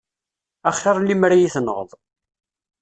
A 0.69 0.71
xir 0.79 0.95
lemmer 0.99 1.31
ad 1.31 1.41
i-tenɣeḍ. 1.45 1.89